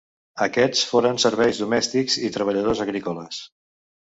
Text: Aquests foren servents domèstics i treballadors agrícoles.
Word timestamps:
Aquests 0.45 0.79
foren 0.93 1.19
servents 1.25 1.59
domèstics 1.65 2.17
i 2.29 2.33
treballadors 2.39 2.83
agrícoles. 2.89 3.45